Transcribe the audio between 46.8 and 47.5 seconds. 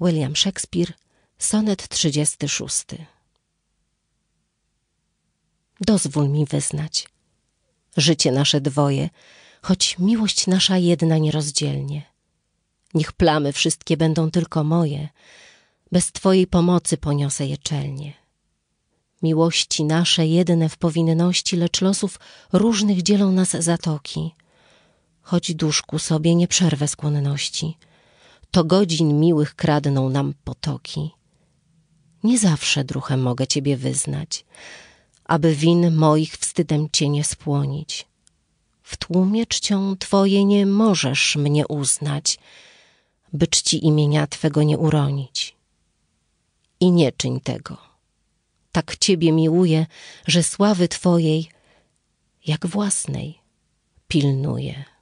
I nie czyń